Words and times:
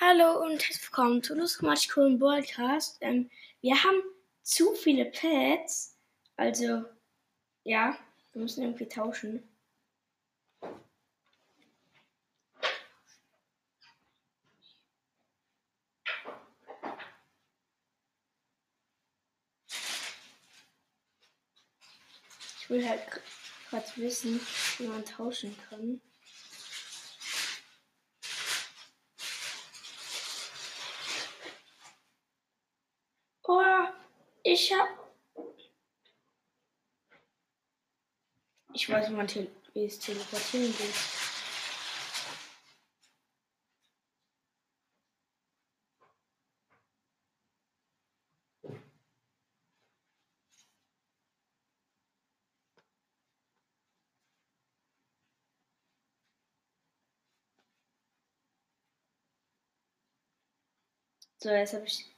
Hallo 0.00 0.44
und 0.44 0.62
herzlich 0.62 0.80
willkommen 0.84 1.24
zu 1.24 1.34
Lustgemacht 1.34 1.90
coolen 1.90 2.20
Podcast. 2.20 2.98
Ähm, 3.00 3.28
wir 3.60 3.82
haben 3.82 4.00
zu 4.44 4.72
viele 4.74 5.06
Pads, 5.06 5.98
also 6.36 6.84
ja, 7.64 7.98
wir 8.32 8.42
müssen 8.42 8.62
irgendwie 8.62 8.86
tauschen. 8.86 9.42
Ich 22.60 22.70
will 22.70 22.88
halt 22.88 23.02
gerade 23.68 23.86
wissen, 23.96 24.40
wie 24.78 24.86
man 24.86 25.04
tauschen 25.04 25.56
kann. 25.68 26.00
Oh, 33.50 33.62
ich 34.58 34.72
hab. 34.72 34.88
Ich 38.74 38.88
weiß, 38.88 39.10
man 39.10 39.26
tele 39.26 39.50
wie 39.74 39.84
es 39.84 39.98
teleportieren 39.98 40.74
geht. 40.76 40.94
So, 61.40 61.50
jetzt 61.50 61.72
habe 61.72 61.84
ich 61.86 62.17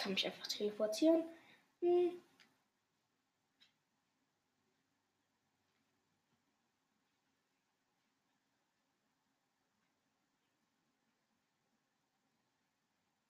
kann 0.00 0.12
mich 0.14 0.26
einfach 0.26 0.46
teleportieren. 0.46 1.22
Hm. 1.80 2.12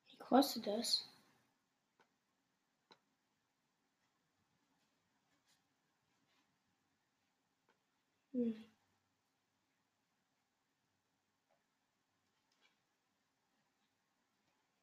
Wie 0.08 0.16
kostet 0.18 0.66
das? 0.66 1.04
Hm. 8.32 8.52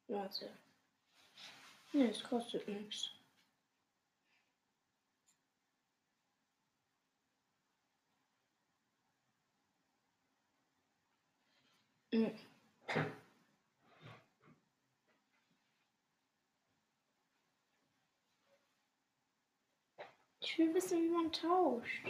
Warte. 0.08 0.50
Nee, 1.92 2.08
es 2.08 2.22
kostet 2.22 2.68
nichts. 2.68 3.10
Ich 20.40 20.58
will 20.58 20.74
wissen, 20.74 21.02
wie 21.02 21.08
man 21.10 21.32
tauscht. 21.32 22.06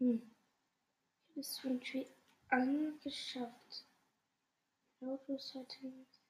Hm. 0.00 0.20
Ist 1.36 1.60
irgendwie 1.64 2.06
angeschafft. 2.48 3.84
Auto-Settings. 5.00 6.20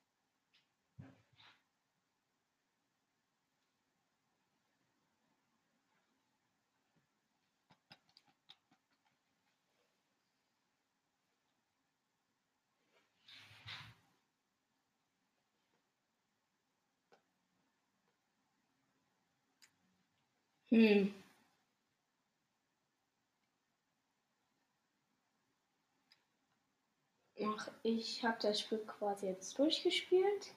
Hm. 20.70 21.25
Ach, 27.58 27.70
ich 27.82 28.22
habe 28.22 28.36
das 28.42 28.60
Spiel 28.60 28.78
quasi 28.78 29.26
jetzt 29.26 29.58
durchgespielt. 29.58 30.54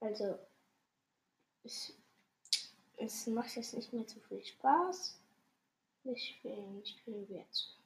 Also, 0.00 0.38
es, 1.64 1.92
es 2.96 3.26
macht 3.26 3.54
jetzt 3.56 3.74
nicht 3.74 3.92
mehr 3.92 4.04
so 4.06 4.20
viel 4.20 4.42
Spaß. 4.42 5.20
Deswegen 6.04 6.84
spielen 6.84 7.28
wir 7.28 7.38
jetzt. 7.38 7.76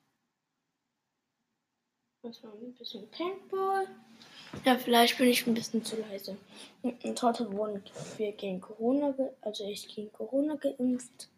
Erstmal 2.22 2.52
ein 2.52 2.74
bisschen 2.74 3.10
Paintball. 3.10 3.88
Ja, 4.64 4.76
vielleicht 4.76 5.18
bin 5.18 5.28
ich 5.28 5.46
ein 5.46 5.54
bisschen 5.54 5.84
zu 5.84 5.96
leise. 5.96 6.36
Und 6.82 7.22
heute 7.22 7.52
wurden 7.52 7.82
wir 8.16 8.32
gegen 8.32 8.60
Corona, 8.60 9.14
also 9.40 9.64
ich 9.64 9.88
gegen 9.94 10.12
Corona 10.12 10.56
geimpft. 10.56 11.28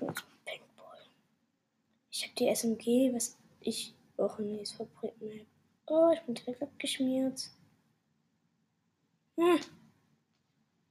Und 0.00 0.24
Paintball. 0.44 1.00
Ich 2.10 2.24
habe 2.24 2.34
die 2.34 2.48
SMG, 2.48 3.14
was 3.14 3.36
ich 3.60 3.94
auch 4.18 4.38
nie 4.38 4.60
ist 4.60 4.74
verbringen 4.74 5.46
Oh, 5.88 6.10
ich 6.12 6.20
bin 6.22 6.34
direkt 6.34 6.62
abgeschmiert. 6.62 7.50
Hm. 9.38 9.60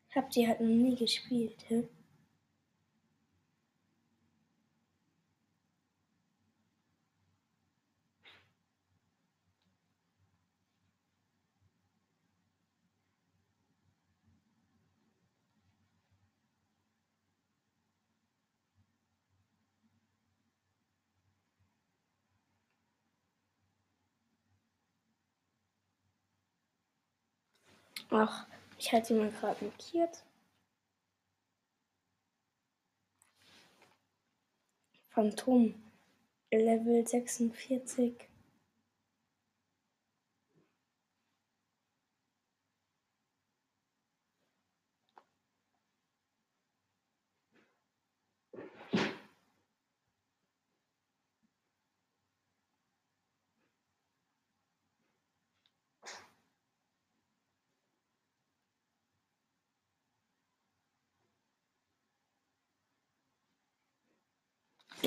Ich 0.10 0.16
hab 0.16 0.30
die 0.32 0.48
halt 0.48 0.62
noch 0.62 0.68
nie 0.68 0.96
gespielt, 0.96 1.66
hä? 1.68 1.88
Ach, 28.10 28.46
ich 28.78 28.92
hatte 28.92 29.14
ihn 29.14 29.32
gerade 29.32 29.66
markiert. 29.66 30.24
Phantom. 35.10 35.74
Level 36.52 37.06
46. 37.06 38.30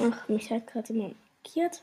Ach, 0.00 0.28
mich 0.28 0.50
hat 0.50 0.66
gerade 0.68 0.92
jemand 0.92 1.16
markiert. 1.44 1.82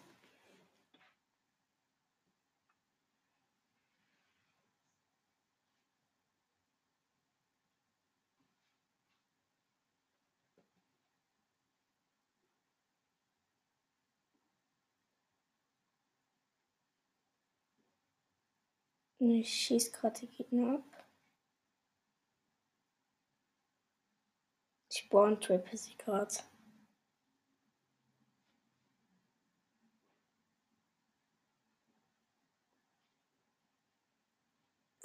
Ich 19.19 19.53
schieß 19.53 19.91
gerade 19.91 20.19
die 20.21 20.27
Gegner 20.27 20.75
ab. 20.75 21.05
Ich 24.89 24.99
spawn 24.99 25.39
sie 25.77 25.97
gerade. 25.97 26.33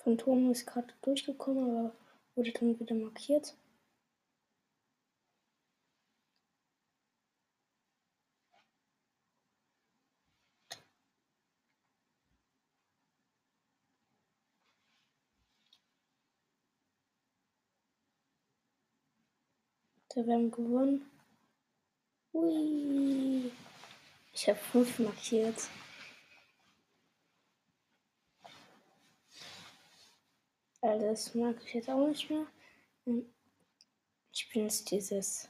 Phantom 0.03 0.51
ist 0.51 0.67
gerade 0.67 0.93
durchgekommen, 1.03 1.79
aber 1.79 1.95
wurde 2.35 2.53
dann 2.53 2.79
wieder 2.81 2.95
markiert. 2.95 3.55
Da 20.09 20.27
werden 20.27 20.51
gewonnen. 20.51 21.09
Ui. 22.33 23.53
Ich 24.33 24.49
habe 24.49 24.59
fünf 24.59 24.99
markiert. 24.99 25.69
Also 30.83 31.07
das 31.07 31.35
mag 31.35 31.57
ich 31.65 31.75
jetzt 31.75 31.91
auch 31.91 32.07
nicht 32.07 32.31
mehr. 32.31 32.47
Ähm, 33.07 33.27
ich 34.33 34.49
bin 34.51 34.63
jetzt 34.63 34.91
dieses 34.91 35.49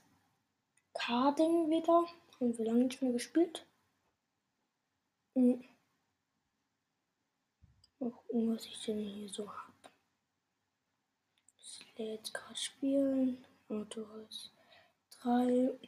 Carding 0.94 1.70
wieder. 1.70 2.06
Haben 2.40 2.58
wir 2.58 2.64
lange 2.64 2.84
nicht 2.84 3.00
mehr 3.02 3.12
gespielt. 3.12 3.66
Hm. 5.34 5.64
Mal 7.98 8.10
gucken, 8.10 8.54
was 8.54 8.64
ich 8.66 8.84
denn 8.84 8.98
hier 8.98 9.28
so 9.28 9.48
habe. 9.50 9.72
Ich 11.58 11.86
jetzt 11.96 12.32
gerade 12.32 12.56
spielen. 12.56 13.44
Autohaus 13.68 14.50
3. 15.20 15.78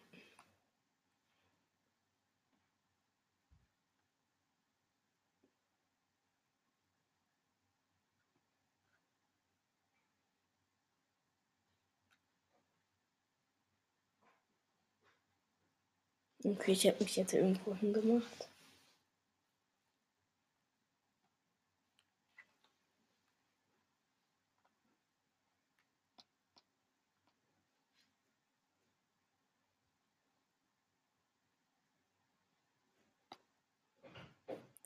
Okay, 16.45 16.73
ich 16.73 16.87
habe 16.89 16.97
mich 17.05 17.15
jetzt 17.15 17.35
irgendwo 17.35 17.73
hingemacht. 17.77 18.49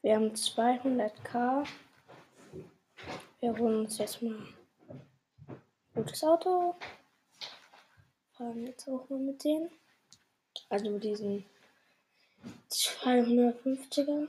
Wir 0.03 0.15
haben 0.15 0.35
200k. 0.35 1.67
Wir 3.41 3.59
holen 3.59 3.81
uns 3.81 3.97
jetzt 3.97 4.21
mal 4.21 4.35
ein 4.37 5.63
gutes 5.95 6.23
Auto. 6.23 6.77
Fahren 8.33 8.67
jetzt 8.67 8.87
auch 8.89 9.09
mal 9.09 9.19
mit 9.19 9.43
denen. 9.43 9.71
Also 10.69 10.99
diesen 10.99 11.45
250er. 12.71 14.29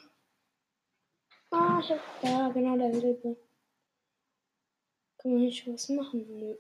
Ah, 1.52 1.80
ich 1.82 1.92
hab, 1.92 2.24
ja, 2.24 2.50
genau, 2.50 2.78
der 2.78 2.94
Silbe. 2.94 3.38
Kann 5.18 5.32
man 5.32 5.42
nicht 5.42 5.68
was 5.68 5.90
machen? 5.90 6.26
Nö. 6.40 6.56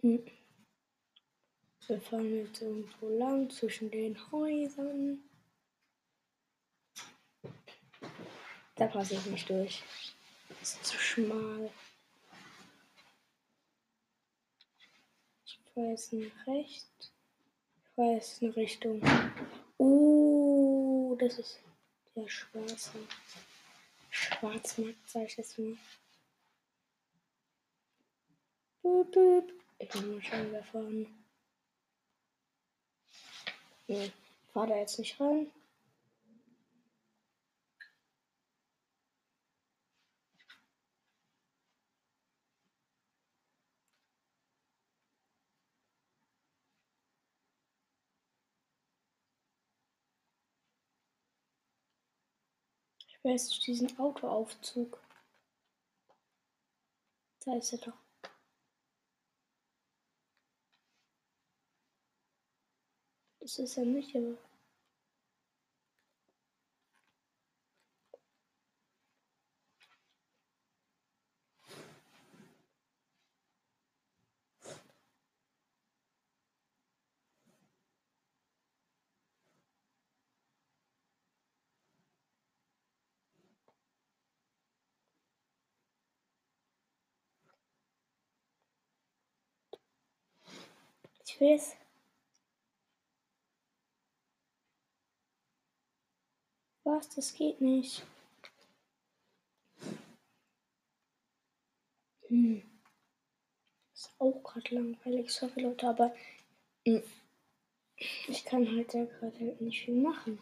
Hm. 0.00 0.22
Wir 1.86 2.00
fahren 2.00 2.34
jetzt 2.34 2.60
irgendwo 2.60 3.08
lang 3.08 3.48
zwischen 3.50 3.90
den 3.90 4.16
Häusern. 4.30 5.22
Da 8.76 8.86
passe 8.86 9.14
ich 9.14 9.26
nicht 9.26 9.48
durch. 9.48 9.82
Das 10.48 10.74
ist 10.74 10.84
zu 10.84 10.98
schmal. 10.98 11.70
Ich 15.46 15.60
fahre 15.72 15.90
jetzt 15.90 16.12
nach 16.12 16.46
rechts. 16.46 17.12
Ich 17.84 17.90
fahre 17.94 18.14
jetzt 18.14 18.42
in 18.42 18.50
Richtung. 18.50 19.02
Uh, 19.78 21.16
das 21.16 21.38
ist 21.38 21.60
der 22.16 22.28
schwarze. 22.28 22.98
Schwarzmarkt, 24.10 25.08
sag 25.08 25.24
ich 25.24 25.36
jetzt 25.36 25.58
mal. 25.58 25.76
Ich 29.78 29.88
kann 29.88 30.10
mal 30.10 30.22
schauen, 30.22 30.52
wer 30.52 30.64
fahren. 30.64 31.06
Nee, 33.86 34.12
fahr 34.52 34.66
da 34.66 34.76
jetzt 34.76 34.98
nicht 34.98 35.20
rein. 35.20 35.50
Ich 53.26 53.30
weiß 53.30 53.58
diesen 53.60 53.98
Autoaufzug. 53.98 54.98
Da 57.46 57.56
ist 57.56 57.72
er 57.72 57.78
doch. 57.78 57.96
Das 63.40 63.58
ist 63.58 63.78
er 63.78 63.86
nicht, 63.86 64.14
aber. 64.14 64.36
Weiß. 91.44 91.76
Was? 96.84 97.08
Das 97.14 97.34
geht 97.34 97.60
nicht. 97.60 98.02
Hm. 102.28 102.62
Ist 103.92 104.14
auch 104.18 104.42
gerade 104.42 104.74
langweilig, 104.74 105.30
sorry 105.30 105.60
Leute, 105.60 105.86
aber 105.86 106.14
hm, 106.86 107.02
ich 108.28 108.44
kann 108.46 108.66
halt 108.66 108.94
da 108.94 109.04
gerade 109.04 109.56
nicht 109.62 109.84
viel 109.84 110.00
machen. 110.00 110.40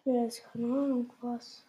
Ich 0.00 0.06
will 0.06 0.22
jetzt 0.22 0.42
keine 0.44 0.64
Ahnung 0.64 1.12
was. 1.20 1.62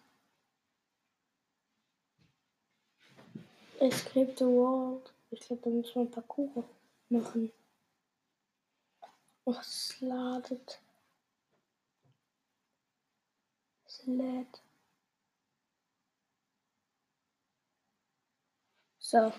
Escape 3.78 4.34
the 4.38 4.46
World. 4.46 5.12
Ich 5.30 5.40
glaube, 5.40 5.60
da 5.62 5.70
muss 5.70 5.94
man 5.94 6.10
Parcours 6.10 6.64
machen. 7.10 7.52
Oh, 9.44 9.54
es 9.60 10.00
ladet. 10.00 10.80
Es 13.84 14.06
lädt. 14.06 14.62
So. 18.98 19.32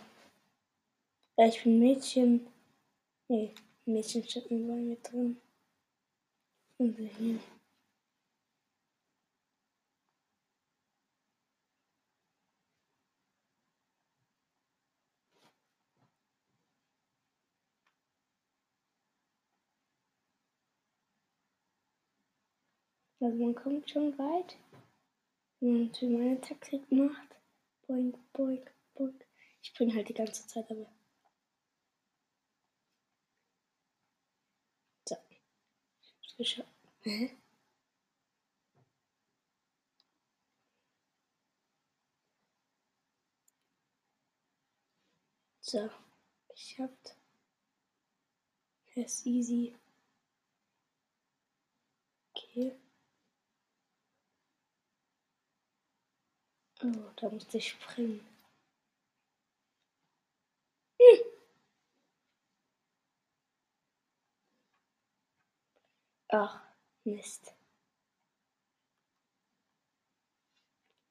Ja, 1.37 1.47
ich 1.47 1.63
bin 1.63 1.79
Mädchen. 1.79 2.47
Nee, 3.27 3.55
Mädchen 3.85 4.23
steht 4.23 4.49
bei 4.49 4.55
mir 4.55 4.97
drin. 4.97 5.41
Und 6.77 6.95
hier. 6.95 7.39
Also 23.23 23.37
man 23.37 23.55
kommt 23.55 23.89
schon 23.89 24.17
weit, 24.17 24.57
wenn 25.61 25.73
man 25.73 25.93
so 25.93 26.09
meine 26.09 26.41
Taktik 26.41 26.91
macht. 26.91 27.37
Boink, 27.87 28.17
boink, 28.33 28.69
boink. 28.95 29.25
Ich 29.61 29.73
bin 29.75 29.93
halt 29.95 30.09
die 30.09 30.13
ganze 30.13 30.45
Zeit 30.45 30.69
aber. 30.69 30.91
So. 35.07 35.15
geschafft. 36.37 36.67
Hä? 37.03 37.31
So, 45.61 45.89
geschafft. 46.49 47.15
ist 48.95 49.25
easy. 49.25 49.75
Okay. 52.35 52.75
Oh, 56.83 57.11
da 57.15 57.29
musste 57.29 57.57
ich 57.57 57.69
springen. 57.69 58.19
Hm. 60.99 61.19
Ach, 66.29 66.59
Mist. 67.05 67.53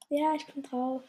Ja, 0.09 0.35
ich 0.35 0.47
bin 0.47 0.63
drauf. 0.63 1.03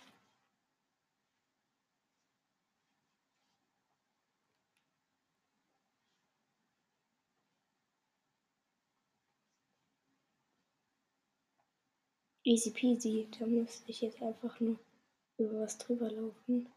Easy 12.45 12.71
peasy, 12.71 13.27
da 13.39 13.45
muss 13.45 13.83
ich 13.87 14.01
jetzt 14.01 14.21
einfach 14.21 14.59
nur 14.59 14.77
über 15.37 15.61
was 15.61 15.77
drüber 15.77 16.11
laufen. 16.11 16.67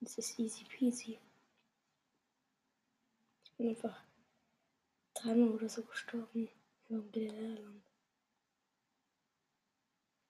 Das 0.00 0.16
ist 0.18 0.38
easy 0.38 0.64
peasy. 0.64 1.18
Ich 3.44 3.52
bin 3.56 3.68
einfach 3.68 4.02
dreimal 5.14 5.50
oder 5.50 5.68
so 5.68 5.82
gestorben. 5.82 6.48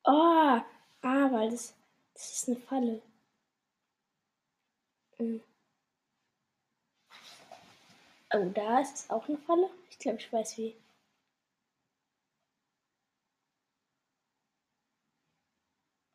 Oh, 0.04 0.10
ah, 0.12 0.64
weil 1.32 1.50
das, 1.50 1.74
das 2.14 2.32
ist 2.32 2.48
eine 2.48 2.56
Falle. 2.58 3.02
Mhm. 5.18 5.40
Oh, 8.34 8.50
da 8.54 8.80
ist 8.80 8.94
es 8.96 9.10
auch 9.10 9.28
eine 9.28 9.38
Falle. 9.38 9.70
Ich 9.90 9.98
glaube, 9.98 10.18
ich 10.18 10.32
weiß 10.32 10.58
wie. 10.58 10.74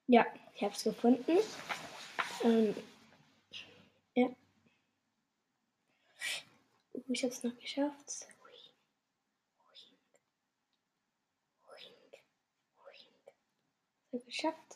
Ja, 0.07 0.25
ich 0.55 0.63
habe 0.63 0.73
es 0.73 0.83
gefunden. 0.83 1.37
Ähm, 2.43 2.75
ja. 4.15 4.27
Uh, 6.93 7.01
ich 7.13 7.23
habe 7.23 7.33
es 7.33 7.43
noch 7.43 7.57
geschafft. 7.57 8.27
Geschafft. 14.25 14.66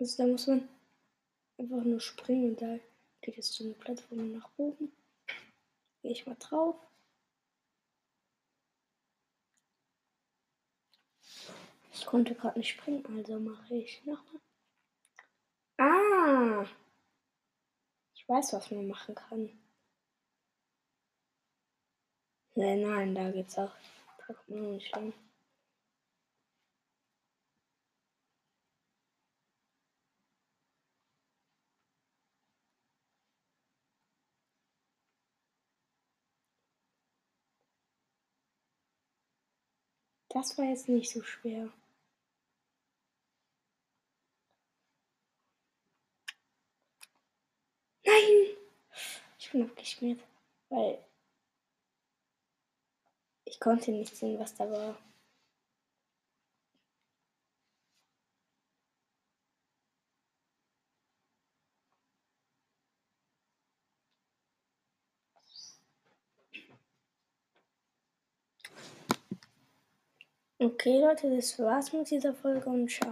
Also 0.00 0.16
da 0.16 0.26
muss 0.30 0.46
man 0.46 0.66
einfach 1.58 1.84
nur 1.84 2.00
springen 2.00 2.52
und 2.52 2.62
da 2.62 2.78
geht 3.20 3.36
es 3.36 3.54
so 3.54 3.64
eine 3.64 3.74
Plattform 3.74 4.32
nach 4.32 4.50
oben. 4.56 4.90
Gehe 6.00 6.12
ich 6.12 6.26
mal 6.26 6.36
drauf. 6.38 6.74
Ich 11.92 12.06
konnte 12.06 12.34
gerade 12.34 12.58
nicht 12.58 12.70
springen, 12.70 13.04
also 13.14 13.38
mache 13.38 13.74
ich 13.74 14.02
nochmal. 14.06 14.40
Ah! 15.76 16.66
Ich 18.14 18.26
weiß, 18.26 18.54
was 18.54 18.70
man 18.70 18.88
machen 18.88 19.14
kann. 19.14 19.50
Nein, 22.54 22.80
nein, 22.80 23.14
da 23.14 23.30
geht's 23.30 23.58
auch. 23.58 23.74
Da 24.26 24.32
kommt 24.32 24.48
man 24.48 24.72
nicht 24.72 24.96
lang. 24.96 25.12
Das 40.32 40.56
war 40.56 40.64
jetzt 40.64 40.88
nicht 40.88 41.10
so 41.10 41.22
schwer. 41.22 41.68
Nein! 48.04 48.56
Ich 49.38 49.50
bin 49.50 49.64
abgeschmiert, 49.64 50.20
weil 50.68 51.04
ich 53.44 53.58
konnte 53.58 53.90
nicht 53.90 54.16
sehen, 54.16 54.38
was 54.38 54.54
da 54.54 54.70
war. 54.70 54.96
Okay, 70.62 71.00
Leute, 71.00 71.34
das 71.34 71.58
war's 71.58 71.90
mit 71.94 72.10
dieser 72.10 72.34
Folge 72.34 72.68
und 72.68 72.90
ciao. 72.90 73.08